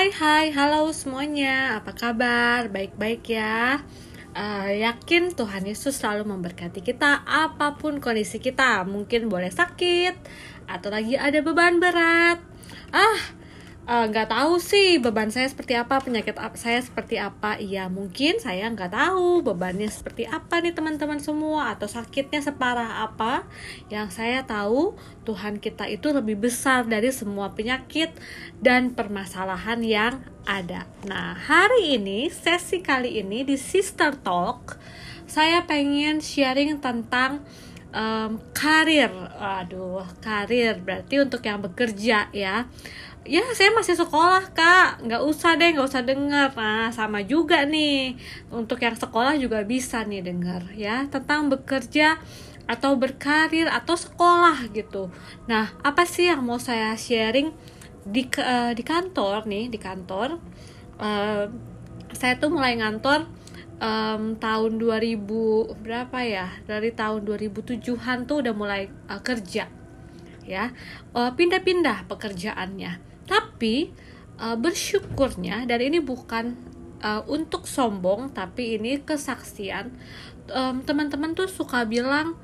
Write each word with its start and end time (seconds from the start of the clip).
Hai 0.00 0.16
hai, 0.16 0.46
halo 0.56 0.88
semuanya, 0.96 1.76
apa 1.76 1.92
kabar? 1.92 2.72
Baik-baik 2.72 3.20
ya. 3.36 3.84
Uh, 4.32 4.72
Yakin 4.72 5.36
Tuhan 5.36 5.68
Yesus 5.68 6.00
selalu 6.00 6.24
memberkati 6.24 6.80
kita 6.80 7.20
apa 7.28 7.76
pun 7.76 8.00
kondisi 8.00 8.40
kita. 8.40 8.80
Mungkin 8.88 9.28
boleh 9.28 9.52
sakit, 9.52 10.16
atau 10.72 10.88
lagi 10.88 11.20
ada 11.20 11.44
beban 11.44 11.84
berat. 11.84 12.40
Ah, 12.96 13.20
nggak 13.90 14.30
uh, 14.30 14.32
tahu 14.38 14.62
sih 14.62 15.02
beban 15.02 15.34
saya 15.34 15.50
seperti 15.50 15.74
apa 15.74 15.98
penyakit 15.98 16.38
saya 16.54 16.78
seperti 16.78 17.18
apa. 17.18 17.58
Iya 17.58 17.90
mungkin 17.90 18.38
saya 18.38 18.70
nggak 18.70 18.94
tahu 18.94 19.42
bebannya 19.42 19.90
seperti 19.90 20.30
apa 20.30 20.62
nih 20.62 20.70
teman-teman 20.70 21.18
semua 21.18 21.74
atau 21.74 21.90
sakitnya 21.90 22.38
separah 22.38 23.02
apa. 23.02 23.50
Yang 23.90 24.22
saya 24.22 24.46
tahu 24.46 24.94
Tuhan 25.26 25.58
kita 25.58 25.90
itu 25.90 26.14
lebih 26.14 26.38
besar 26.38 26.86
dari 26.86 27.10
semua 27.10 27.50
penyakit 27.50 28.14
dan 28.62 28.94
permasalahan 28.94 29.82
yang 29.82 30.22
ada. 30.46 30.86
Nah 31.10 31.34
hari 31.34 31.98
ini 31.98 32.30
sesi 32.30 32.78
kali 32.86 33.18
ini 33.18 33.42
di 33.42 33.58
Sister 33.58 34.14
Talk 34.14 34.78
saya 35.26 35.66
pengen 35.66 36.22
sharing 36.22 36.78
tentang 36.78 37.42
um, 37.90 38.38
karir. 38.54 39.10
Aduh 39.34 40.06
karir. 40.22 40.78
Berarti 40.78 41.18
untuk 41.18 41.42
yang 41.42 41.58
bekerja 41.58 42.30
ya 42.30 42.70
ya 43.28 43.44
saya 43.52 43.70
masih 43.76 43.96
sekolah 43.96 44.52
kak. 44.56 45.04
Nggak 45.04 45.22
usah 45.24 45.56
deh 45.56 45.70
nggak 45.76 45.88
usah 45.88 46.02
denger 46.04 46.48
nah 46.56 46.88
sama 46.92 47.20
juga 47.24 47.68
nih. 47.68 48.16
Untuk 48.48 48.80
yang 48.80 48.96
sekolah 48.96 49.36
juga 49.36 49.60
bisa 49.64 50.02
nih 50.04 50.24
denger 50.24 50.72
ya 50.76 51.04
tentang 51.12 51.52
bekerja 51.52 52.16
atau 52.70 52.94
berkarir 52.94 53.66
atau 53.66 53.98
sekolah 53.98 54.70
gitu. 54.72 55.10
Nah 55.50 55.74
apa 55.82 56.06
sih 56.06 56.30
yang 56.30 56.46
mau 56.46 56.62
saya 56.62 56.94
sharing 56.94 57.50
di 58.06 58.24
uh, 58.40 58.72
di 58.72 58.84
kantor 58.86 59.44
nih 59.44 59.68
di 59.68 59.78
kantor? 59.78 60.40
Uh, 61.00 61.50
saya 62.10 62.36
tuh 62.36 62.50
mulai 62.50 62.74
ngantor 62.76 63.30
um, 63.78 64.34
tahun 64.38 64.72
2000 64.80 65.18
berapa 65.82 66.18
ya? 66.24 66.46
Dari 66.64 66.90
tahun 66.94 67.26
2007an 67.26 68.26
tuh 68.26 68.42
udah 68.42 68.54
mulai 68.56 68.88
uh, 69.10 69.20
kerja 69.20 69.66
ya. 70.46 70.64
Pindah-pindah 71.14 72.10
pekerjaannya 72.10 73.09
tapi 73.30 73.94
uh, 74.42 74.58
bersyukurnya 74.58 75.70
dan 75.70 75.78
ini 75.78 76.02
bukan 76.02 76.58
uh, 77.06 77.22
untuk 77.30 77.70
sombong 77.70 78.34
tapi 78.34 78.74
ini 78.82 78.98
kesaksian 78.98 79.94
um, 80.50 80.82
teman-teman 80.82 81.38
tuh 81.38 81.46
suka 81.46 81.86
bilang 81.86 82.34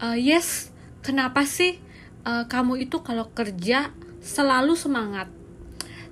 uh, 0.00 0.16
yes 0.16 0.72
kenapa 1.04 1.44
sih 1.44 1.76
uh, 2.24 2.44
kamu 2.48 2.88
itu 2.88 3.00
kalau 3.04 3.28
kerja 3.32 3.92
selalu 4.20 4.76
semangat? 4.76 5.28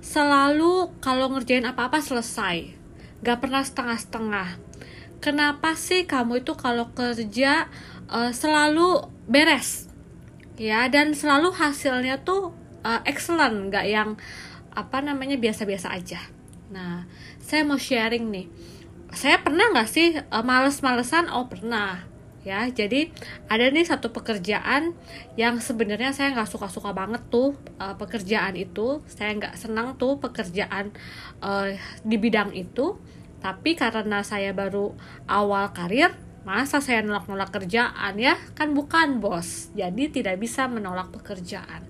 Selalu 0.01 0.95
kalau 1.03 1.29
ngerjain 1.29 1.65
apa-apa 1.67 2.01
selesai. 2.01 2.73
Gak 3.21 3.37
pernah 3.43 3.61
setengah-setengah. 3.61 4.57
Kenapa 5.19 5.75
sih 5.75 6.07
kamu 6.07 6.41
itu 6.47 6.55
kalau 6.55 6.89
kerja 6.95 7.67
uh, 8.07 8.31
selalu 8.31 9.11
beres? 9.27 9.91
Ya 10.55 10.87
dan 10.91 11.15
selalu 11.15 11.55
hasilnya 11.55 12.23
tuh 12.23 12.55
uh, 12.83 13.01
excellent 13.07 13.71
nggak 13.71 13.85
yang 13.87 14.09
apa 14.73 15.01
namanya 15.01 15.35
biasa-biasa 15.35 15.91
aja. 15.91 16.21
Nah 16.69 17.05
saya 17.41 17.65
mau 17.65 17.79
sharing 17.79 18.29
nih. 18.29 18.47
Saya 19.09 19.41
pernah 19.41 19.73
nggak 19.73 19.89
sih 19.89 20.13
uh, 20.15 20.45
males-malesan? 20.45 21.33
Oh 21.33 21.49
pernah. 21.49 22.05
Ya 22.47 22.63
jadi 22.71 23.11
ada 23.51 23.67
nih 23.67 23.83
satu 23.83 24.15
pekerjaan 24.15 24.95
yang 25.35 25.59
sebenarnya 25.59 26.15
saya 26.15 26.31
nggak 26.31 26.47
suka-suka 26.47 26.95
banget 26.95 27.25
tuh 27.27 27.57
uh, 27.81 27.97
pekerjaan 27.99 28.55
itu. 28.55 29.03
Saya 29.09 29.35
nggak 29.35 29.59
senang 29.59 29.99
tuh 29.99 30.21
pekerjaan 30.21 30.93
uh, 31.43 31.73
di 32.05 32.15
bidang 32.15 32.53
itu. 32.55 32.95
Tapi 33.39 33.75
karena 33.75 34.19
saya 34.23 34.51
baru 34.51 34.93
awal 35.27 35.71
karir 35.71 36.11
masa 36.47 36.79
saya 36.79 37.03
nolak-nolak 37.03 37.51
kerjaan 37.51 38.15
ya? 38.15 38.39
Kan 38.55 38.71
bukan 38.71 39.19
bos. 39.19 39.73
Jadi 39.75 40.07
tidak 40.21 40.39
bisa 40.39 40.69
menolak 40.69 41.11
pekerjaan 41.11 41.88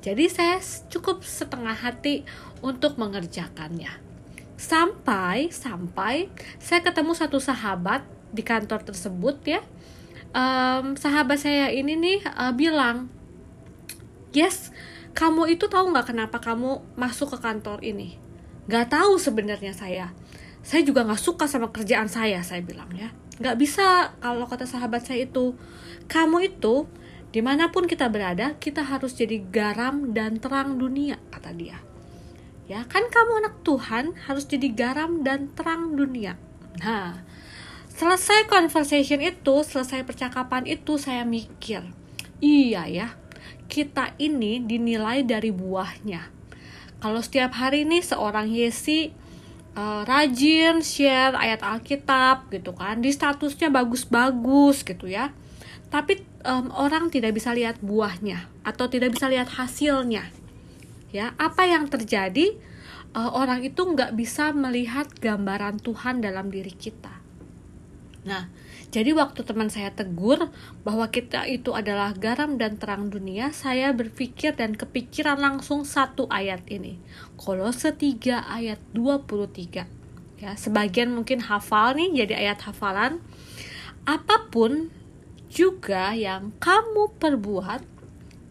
jadi 0.00 0.24
saya 0.32 0.56
cukup 0.88 1.20
setengah 1.20 1.76
hati 1.76 2.24
untuk 2.64 2.96
mengerjakannya. 2.96 3.92
Sampai 4.56 5.52
sampai 5.52 6.32
saya 6.60 6.80
ketemu 6.80 7.12
satu 7.16 7.36
sahabat 7.40 8.04
di 8.32 8.40
kantor 8.40 8.84
tersebut 8.84 9.40
ya. 9.44 9.60
Um, 10.30 10.96
sahabat 10.96 11.42
saya 11.42 11.68
ini 11.68 11.96
nih 11.96 12.20
uh, 12.32 12.52
bilang, 12.56 13.12
yes, 14.32 14.72
kamu 15.12 15.52
itu 15.52 15.68
tahu 15.68 15.92
nggak 15.92 16.14
kenapa 16.14 16.38
kamu 16.40 16.80
masuk 16.96 17.36
ke 17.36 17.38
kantor 17.42 17.82
ini? 17.82 18.16
Gak 18.70 18.94
tahu 18.94 19.18
sebenarnya 19.18 19.74
saya. 19.74 20.14
Saya 20.62 20.86
juga 20.86 21.02
nggak 21.02 21.18
suka 21.18 21.50
sama 21.50 21.74
kerjaan 21.74 22.06
saya, 22.06 22.38
saya 22.46 22.62
bilang 22.62 22.88
ya. 22.94 23.10
Gak 23.40 23.56
bisa 23.58 24.14
kalau 24.22 24.46
kata 24.46 24.68
sahabat 24.68 25.02
saya 25.02 25.26
itu, 25.26 25.58
kamu 26.06 26.54
itu 26.54 26.86
Di 27.30 27.38
mana 27.46 27.70
pun 27.70 27.86
kita 27.86 28.10
berada, 28.10 28.58
kita 28.58 28.82
harus 28.82 29.14
jadi 29.14 29.38
garam 29.38 30.10
dan 30.10 30.42
terang 30.42 30.82
dunia, 30.82 31.14
kata 31.30 31.54
dia. 31.54 31.78
Ya, 32.66 32.82
kan 32.90 33.06
kamu 33.06 33.46
anak 33.46 33.54
Tuhan 33.62 34.18
harus 34.26 34.50
jadi 34.50 34.66
garam 34.74 35.22
dan 35.22 35.50
terang 35.54 35.94
dunia. 35.94 36.34
Nah, 36.82 37.22
selesai 37.94 38.50
conversation 38.50 39.22
itu, 39.22 39.62
selesai 39.62 40.02
percakapan 40.02 40.66
itu, 40.66 40.98
saya 40.98 41.22
mikir, 41.22 41.86
iya 42.42 42.90
ya, 42.90 43.14
kita 43.70 44.18
ini 44.18 44.58
dinilai 44.66 45.22
dari 45.22 45.54
buahnya. 45.54 46.26
Kalau 46.98 47.22
setiap 47.22 47.54
hari 47.54 47.86
nih 47.86 48.02
seorang 48.02 48.50
Yesi 48.50 49.14
uh, 49.78 50.02
rajin 50.02 50.82
share 50.82 51.38
ayat 51.38 51.62
Alkitab 51.62 52.50
gitu 52.50 52.74
kan, 52.74 52.98
di 52.98 53.14
statusnya 53.14 53.70
bagus-bagus 53.70 54.82
gitu 54.82 55.06
ya 55.06 55.30
tapi 55.90 56.22
um, 56.46 56.70
orang 56.72 57.10
tidak 57.10 57.34
bisa 57.34 57.50
lihat 57.50 57.82
buahnya 57.82 58.46
atau 58.62 58.86
tidak 58.86 59.18
bisa 59.18 59.26
lihat 59.26 59.50
hasilnya 59.50 60.30
ya 61.10 61.34
apa 61.36 61.66
yang 61.66 61.90
terjadi 61.90 62.54
uh, 63.18 63.34
orang 63.34 63.66
itu 63.66 63.82
nggak 63.82 64.14
bisa 64.14 64.54
melihat 64.54 65.10
gambaran 65.18 65.82
Tuhan 65.82 66.22
dalam 66.22 66.48
diri 66.48 66.72
kita 66.72 67.12
nah 68.22 68.46
jadi 68.90 69.14
waktu 69.14 69.46
teman 69.46 69.70
saya 69.70 69.94
tegur 69.94 70.50
bahwa 70.82 71.06
kita 71.14 71.46
itu 71.46 71.70
adalah 71.70 72.10
garam 72.10 72.58
dan 72.58 72.74
terang 72.74 73.06
dunia, 73.06 73.54
saya 73.54 73.94
berpikir 73.94 74.58
dan 74.58 74.74
kepikiran 74.74 75.38
langsung 75.38 75.86
satu 75.86 76.26
ayat 76.26 76.66
ini. 76.66 76.98
Kolose 77.38 77.94
3 77.94 78.50
ayat 78.50 78.82
23. 78.90 79.86
Ya, 80.42 80.58
sebagian 80.58 81.14
mungkin 81.14 81.38
hafal 81.38 81.94
nih 81.94 82.26
jadi 82.26 82.50
ayat 82.50 82.66
hafalan. 82.66 83.22
Apa 84.10 84.50
pun 84.50 84.90
juga 85.50 86.14
yang 86.14 86.54
kamu 86.62 87.18
perbuat, 87.18 87.82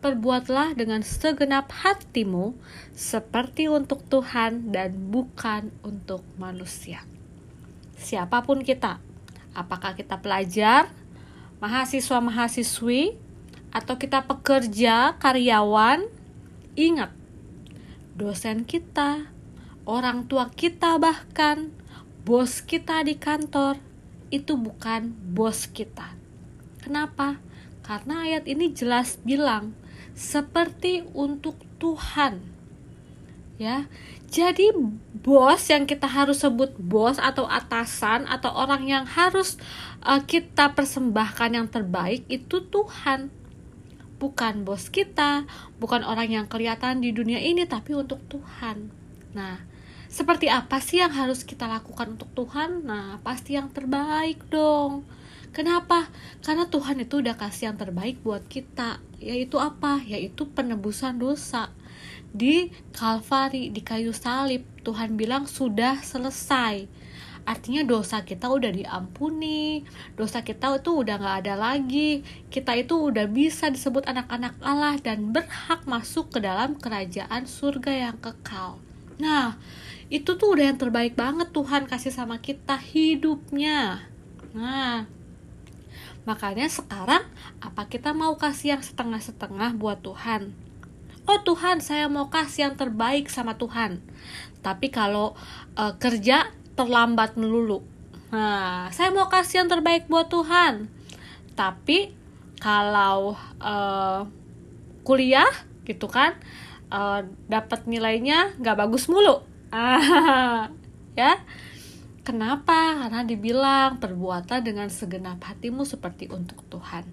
perbuatlah 0.04 0.76
dengan 0.76 1.00
segenap 1.00 1.72
hatimu 1.72 2.60
seperti 2.92 3.72
untuk 3.72 4.04
Tuhan 4.12 4.76
dan 4.76 5.08
bukan 5.08 5.72
untuk 5.80 6.28
manusia. 6.36 7.08
Siapa 7.96 8.44
pun 8.44 8.68
kita, 8.68 9.00
apakah 9.56 9.96
kita 9.96 10.20
pelajar, 10.20 10.92
mahasiswa-mahasiswi, 11.64 13.16
atau 13.72 13.96
kita 13.96 14.28
pekerja, 14.28 15.16
karyawan, 15.24 16.04
ingat, 16.76 17.16
dosen 18.12 18.68
kita, 18.68 19.32
orang 19.88 20.28
tua 20.28 20.52
kita 20.52 21.00
bahkan, 21.00 21.72
bos 22.28 22.60
kita 22.60 23.08
di 23.08 23.16
kantor, 23.16 23.80
itu 24.36 24.60
bukan 24.60 25.16
bos 25.32 25.64
kita 25.70 26.19
Kenapa? 26.80 27.38
Karena 27.84 28.24
ayat 28.24 28.46
ini 28.46 28.72
jelas 28.72 29.18
bilang 29.26 29.74
seperti 30.14 31.08
untuk 31.16 31.56
Tuhan. 31.80 32.44
Ya. 33.60 33.88
Jadi 34.30 34.70
bos 35.26 35.66
yang 35.74 35.90
kita 35.90 36.06
harus 36.06 36.46
sebut 36.46 36.78
bos 36.78 37.18
atau 37.18 37.50
atasan 37.50 38.30
atau 38.30 38.54
orang 38.54 38.86
yang 38.86 39.06
harus 39.10 39.58
uh, 40.06 40.22
kita 40.22 40.78
persembahkan 40.78 41.50
yang 41.58 41.66
terbaik 41.66 42.30
itu 42.30 42.62
Tuhan. 42.62 43.34
Bukan 44.22 44.68
bos 44.68 44.94
kita, 44.94 45.50
bukan 45.82 46.06
orang 46.06 46.30
yang 46.30 46.46
kelihatan 46.46 47.02
di 47.02 47.10
dunia 47.10 47.42
ini 47.42 47.66
tapi 47.66 47.98
untuk 47.98 48.22
Tuhan. 48.30 48.94
Nah, 49.34 49.66
seperti 50.14 50.46
apa 50.46 50.78
sih 50.78 51.02
yang 51.02 51.10
harus 51.10 51.42
kita 51.42 51.66
lakukan 51.66 52.14
untuk 52.14 52.30
Tuhan? 52.38 52.86
Nah, 52.86 53.18
pasti 53.26 53.58
yang 53.58 53.74
terbaik 53.74 54.46
dong 54.54 55.10
Kenapa? 55.50 56.08
Karena 56.46 56.70
Tuhan 56.70 57.02
itu 57.02 57.26
udah 57.26 57.36
kasih 57.36 57.74
yang 57.74 57.78
terbaik 57.78 58.22
buat 58.22 58.46
kita. 58.46 59.02
Yaitu 59.18 59.58
apa? 59.58 60.02
Yaitu 60.06 60.46
penebusan 60.50 61.18
dosa. 61.18 61.74
Di 62.30 62.70
Kalvari, 62.94 63.74
di 63.74 63.82
kayu 63.82 64.14
salib, 64.14 64.62
Tuhan 64.86 65.18
bilang 65.18 65.50
sudah 65.50 66.00
selesai. 66.06 66.86
Artinya 67.50 67.82
dosa 67.82 68.22
kita 68.22 68.46
udah 68.46 68.70
diampuni, 68.70 69.82
dosa 70.14 70.46
kita 70.46 70.70
itu 70.78 71.02
udah 71.02 71.18
gak 71.18 71.38
ada 71.46 71.58
lagi. 71.58 72.22
Kita 72.54 72.78
itu 72.78 73.10
udah 73.10 73.26
bisa 73.26 73.74
disebut 73.74 74.06
anak-anak 74.06 74.62
Allah 74.62 75.02
dan 75.02 75.34
berhak 75.34 75.82
masuk 75.90 76.30
ke 76.30 76.46
dalam 76.46 76.78
kerajaan 76.78 77.50
surga 77.50 78.10
yang 78.10 78.18
kekal. 78.22 78.78
Nah, 79.18 79.58
itu 80.14 80.38
tuh 80.38 80.54
udah 80.54 80.70
yang 80.70 80.78
terbaik 80.78 81.18
banget 81.18 81.50
Tuhan 81.50 81.90
kasih 81.90 82.14
sama 82.14 82.38
kita 82.38 82.78
hidupnya. 82.78 84.06
Nah, 84.54 85.10
makanya 86.28 86.68
sekarang 86.68 87.24
apa 87.64 87.88
kita 87.88 88.16
mau 88.16 88.36
kasih 88.36 88.78
yang 88.78 88.84
setengah-setengah 88.84 89.76
buat 89.76 90.00
Tuhan? 90.04 90.52
Oh 91.30 91.40
Tuhan, 91.46 91.80
saya 91.80 92.10
mau 92.10 92.34
kasih 92.34 92.72
yang 92.72 92.76
terbaik 92.76 93.30
sama 93.30 93.54
Tuhan. 93.60 94.02
Tapi 94.66 94.90
kalau 94.90 95.38
uh, 95.78 95.94
kerja 96.02 96.50
terlambat 96.74 97.38
melulu. 97.38 97.86
Nah, 98.34 98.90
saya 98.90 99.14
mau 99.14 99.30
kasih 99.30 99.64
yang 99.64 99.70
terbaik 99.70 100.10
buat 100.10 100.28
Tuhan. 100.32 100.90
Tapi 101.54 102.18
kalau 102.60 103.40
uh, 103.64 104.28
kuliah 105.08 105.50
gitu 105.88 106.06
kan 106.06 106.36
uh, 106.94 107.26
dapat 107.50 107.88
nilainya 107.90 108.54
nggak 108.62 108.78
bagus 108.86 109.10
mulu 109.10 109.42
ya 111.20 111.34
kenapa? 112.30 113.02
Karena 113.02 113.26
dibilang 113.26 113.98
perbuatan 113.98 114.62
dengan 114.62 114.86
segenap 114.86 115.42
hatimu 115.42 115.82
seperti 115.82 116.30
untuk 116.30 116.62
Tuhan. 116.70 117.10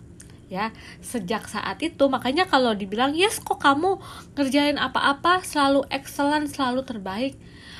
Ya 0.47 0.71
sejak 1.03 1.49
saat 1.51 1.81
itu 1.83 2.07
makanya 2.07 2.47
kalau 2.47 2.71
dibilang 2.77 3.17
yes 3.17 3.43
kok 3.43 3.59
kamu 3.59 3.99
ngerjain 4.39 4.79
apa-apa 4.79 5.43
selalu 5.43 5.89
excellent 5.89 6.53
selalu 6.53 6.85
terbaik. 6.85 7.35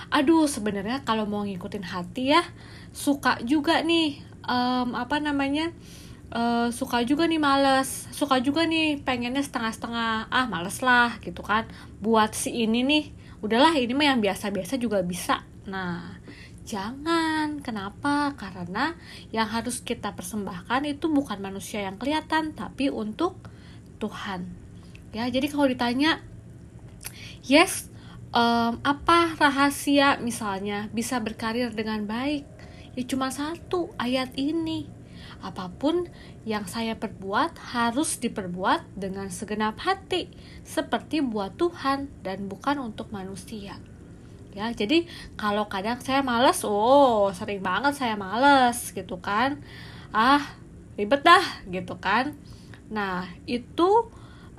Aduh 0.09 0.49
sebenarnya 0.49 1.05
kalau 1.05 1.29
mau 1.29 1.45
ngikutin 1.45 1.87
hati 1.87 2.35
ya 2.35 2.43
suka 2.91 3.39
juga 3.45 3.85
nih 3.85 4.19
um, 4.49 4.99
apa 4.99 5.23
namanya 5.23 5.71
uh, 6.35 6.75
suka 6.75 7.07
juga 7.07 7.31
nih 7.31 7.39
males 7.39 8.11
suka 8.11 8.43
juga 8.43 8.67
nih 8.67 8.99
pengennya 9.05 9.47
setengah-setengah 9.47 10.33
ah 10.33 10.47
males 10.51 10.83
lah 10.83 11.23
gitu 11.23 11.47
kan. 11.47 11.71
Buat 12.03 12.35
si 12.35 12.51
ini 12.67 12.83
nih 12.83 13.05
udahlah 13.47 13.79
ini 13.79 13.95
mah 13.95 14.11
yang 14.11 14.19
biasa-biasa 14.19 14.75
juga 14.83 15.07
bisa. 15.07 15.47
Nah 15.71 16.19
jangan. 16.67 17.63
Kenapa? 17.63 18.35
Karena 18.35 18.99
yang 19.31 19.47
harus 19.47 19.81
kita 19.81 20.13
persembahkan 20.13 20.85
itu 20.85 21.07
bukan 21.07 21.39
manusia 21.39 21.87
yang 21.87 21.97
kelihatan 21.97 22.53
tapi 22.53 22.91
untuk 22.91 23.39
Tuhan. 24.03 24.51
Ya 25.15 25.31
jadi 25.31 25.49
kalau 25.49 25.71
ditanya 25.71 26.21
yes 27.47 27.89
um, 28.35 28.83
apa 28.83 29.33
rahasia 29.39 30.21
misalnya 30.21 30.91
bisa 30.93 31.23
berkarir 31.23 31.73
dengan 31.73 32.05
baik? 32.05 32.45
Ya 32.99 33.03
cuma 33.07 33.31
satu 33.31 33.95
ayat 33.97 34.35
ini. 34.37 34.91
Apa 35.41 35.69
pun 35.69 36.09
yang 36.49 36.65
saya 36.67 36.97
perbuat 36.97 37.77
harus 37.77 38.19
diperbuat 38.19 38.99
dengan 38.99 39.29
segenap 39.29 39.79
hati, 39.85 40.33
seperti 40.65 41.21
buat 41.21 41.55
Tuhan 41.61 42.09
dan 42.25 42.49
bukan 42.49 42.81
untuk 42.81 43.13
manusia. 43.13 43.77
Ya, 44.57 44.73
jadi 44.73 45.05
kalau 45.37 45.69
kadang 45.69 46.01
saya 46.01 46.25
males, 46.25 46.65
oh 46.65 47.29
sering 47.37 47.61
banget 47.61 47.93
saya 47.93 48.17
males 48.17 48.89
gitu 48.97 49.21
kan, 49.21 49.61
ah 50.17 50.41
ribet 50.97 51.21
dah 51.21 51.45
gitu 51.69 52.01
kan. 52.01 52.33
Nah 52.89 53.29
itu 53.45 54.09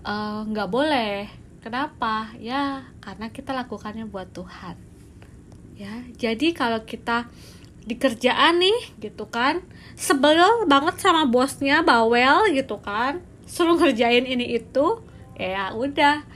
eh, 0.06 0.40
nggak 0.46 0.70
uh, 0.70 0.74
boleh. 0.74 1.26
Kenapa? 1.66 2.30
Ya 2.38 2.86
karena 3.02 3.34
kita 3.34 3.58
lakukannya 3.58 4.06
buat 4.06 4.30
Tuhan. 4.38 4.78
Ya, 5.78 6.06
jadi 6.18 6.54
kalau 6.54 6.86
kita 6.86 7.30
di 7.88 7.96
kerjaan 7.96 8.60
nih 8.60 9.00
gitu 9.00 9.32
kan 9.32 9.64
sebel 9.96 10.68
banget 10.68 11.00
sama 11.00 11.24
bosnya 11.24 11.88
bawel 11.88 12.52
gitu 12.52 12.84
kan 12.84 13.24
suruh 13.48 13.80
kerjain 13.80 14.28
ini 14.28 14.60
itu 14.60 15.00
ya 15.40 15.72
udah 15.72 16.28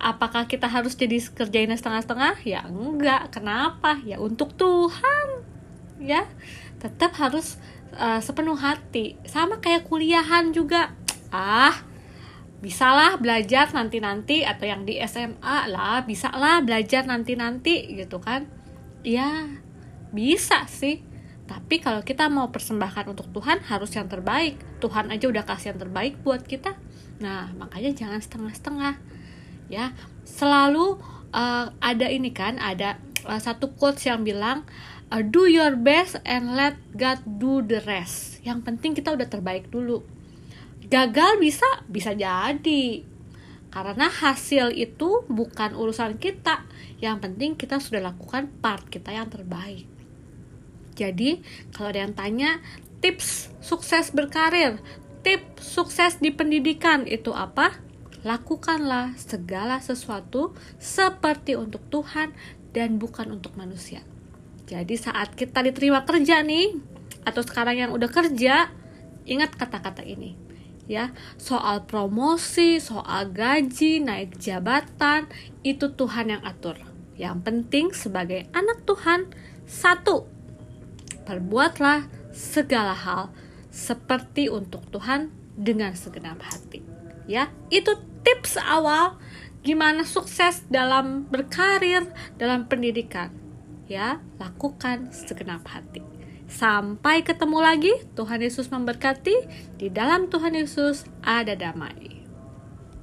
apakah 0.00 0.48
kita 0.48 0.64
harus 0.66 0.96
jadi 0.96 1.20
kerjainnya 1.20 1.76
setengah-setengah? 1.76 2.40
Ya 2.48 2.64
enggak. 2.64 3.30
Kenapa? 3.36 4.00
Ya 4.02 4.16
untuk 4.16 4.56
Tuhan. 4.56 5.44
Ya 6.00 6.24
tetap 6.80 7.12
harus 7.20 7.60
uh, 7.94 8.18
sepenuh 8.24 8.56
hati. 8.56 9.20
Sama 9.28 9.60
kayak 9.60 9.86
kuliahan 9.86 10.56
juga. 10.56 10.96
Ah 11.28 11.86
bisalah 12.60 13.16
belajar 13.16 13.72
nanti-nanti 13.72 14.44
atau 14.44 14.68
yang 14.68 14.84
di 14.84 15.00
SMA 15.08 15.72
lah 15.72 16.04
bisa 16.04 16.28
lah 16.28 16.60
belajar 16.60 17.04
nanti-nanti 17.04 17.92
gitu 17.92 18.18
kan? 18.18 18.48
Ya 19.04 19.48
bisa 20.10 20.64
sih. 20.66 21.04
Tapi 21.44 21.82
kalau 21.82 22.06
kita 22.06 22.30
mau 22.30 22.48
persembahkan 22.54 23.10
untuk 23.10 23.26
Tuhan 23.34 23.60
harus 23.66 23.90
yang 23.92 24.06
terbaik. 24.06 24.60
Tuhan 24.78 25.10
aja 25.10 25.26
udah 25.26 25.44
kasih 25.44 25.74
yang 25.74 25.80
terbaik 25.82 26.14
buat 26.22 26.46
kita. 26.46 26.78
Nah 27.20 27.52
makanya 27.58 27.92
jangan 27.92 28.20
setengah-setengah 28.22 29.19
ya. 29.70 29.94
Selalu 30.26 30.98
uh, 31.32 31.72
ada 31.78 32.06
ini 32.10 32.34
kan 32.34 32.58
ada 32.58 32.98
uh, 33.24 33.40
satu 33.40 33.72
quotes 33.78 34.04
yang 34.04 34.26
bilang 34.26 34.66
uh, 35.14 35.22
do 35.22 35.46
your 35.46 35.78
best 35.78 36.18
and 36.26 36.58
let 36.58 36.76
God 36.94 37.22
do 37.24 37.62
the 37.62 37.80
rest. 37.86 38.42
Yang 38.42 38.66
penting 38.66 38.92
kita 38.98 39.14
udah 39.14 39.30
terbaik 39.30 39.70
dulu. 39.70 40.02
Gagal 40.90 41.38
bisa 41.38 41.66
bisa 41.86 42.12
jadi. 42.12 43.06
Karena 43.70 44.10
hasil 44.10 44.74
itu 44.74 45.22
bukan 45.30 45.78
urusan 45.78 46.18
kita. 46.18 46.66
Yang 46.98 47.16
penting 47.22 47.50
kita 47.54 47.78
sudah 47.78 48.02
lakukan 48.02 48.50
part 48.58 48.90
kita 48.90 49.14
yang 49.14 49.30
terbaik. 49.30 49.86
Jadi, 50.98 51.40
kalau 51.70 51.94
ada 51.94 52.02
yang 52.02 52.12
tanya, 52.12 52.58
tips 52.98 53.48
sukses 53.62 54.10
berkarir, 54.10 54.82
tips 55.22 55.62
sukses 55.64 56.18
di 56.18 56.34
pendidikan 56.34 57.06
itu 57.06 57.30
apa? 57.32 57.78
Lakukanlah 58.20 59.16
segala 59.16 59.80
sesuatu 59.80 60.52
seperti 60.76 61.56
untuk 61.56 61.80
Tuhan 61.88 62.36
dan 62.76 63.00
bukan 63.00 63.32
untuk 63.32 63.56
manusia. 63.56 64.04
Jadi 64.68 64.94
saat 65.00 65.34
kita 65.34 65.64
diterima 65.64 66.04
kerja 66.04 66.44
nih, 66.44 66.78
atau 67.24 67.42
sekarang 67.42 67.80
yang 67.80 67.90
udah 67.90 68.06
kerja, 68.12 68.70
ingat 69.24 69.56
kata-kata 69.56 70.04
ini. 70.04 70.36
Ya, 70.90 71.14
soal 71.38 71.86
promosi, 71.86 72.82
soal 72.82 73.30
gaji, 73.30 74.02
naik 74.02 74.36
jabatan, 74.42 75.30
itu 75.62 75.94
Tuhan 75.94 76.34
yang 76.34 76.42
atur. 76.42 76.76
Yang 77.14 77.36
penting 77.46 77.86
sebagai 77.94 78.50
anak 78.50 78.82
Tuhan, 78.84 79.30
satu, 79.70 80.26
perbuatlah 81.24 82.10
segala 82.34 82.94
hal 82.94 83.30
seperti 83.70 84.50
untuk 84.50 84.82
Tuhan 84.90 85.30
dengan 85.54 85.94
segenap 85.94 86.42
hati. 86.42 86.89
Ya, 87.30 87.46
itu 87.70 87.94
tips 88.26 88.58
awal 88.58 89.14
gimana 89.62 90.02
sukses 90.02 90.66
dalam 90.66 91.30
berkarir, 91.30 92.10
dalam 92.34 92.66
pendidikan. 92.66 93.30
Ya, 93.86 94.18
lakukan 94.42 95.14
segenap 95.14 95.62
hati. 95.70 96.02
Sampai 96.50 97.22
ketemu 97.22 97.62
lagi, 97.62 97.94
Tuhan 98.18 98.42
Yesus 98.42 98.74
memberkati. 98.74 99.46
Di 99.78 99.86
dalam 99.94 100.26
Tuhan 100.26 100.58
Yesus 100.58 101.06
ada 101.22 101.54
damai. 101.54 102.19